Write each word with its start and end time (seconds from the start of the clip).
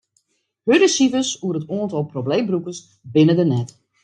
Hurde 0.67 0.87
sifers 0.93 1.31
oer 1.45 1.57
it 1.59 1.69
oantal 1.75 2.09
probleembrûkers 2.13 2.79
binne 3.13 3.33
der 3.37 3.49
net. 3.53 3.69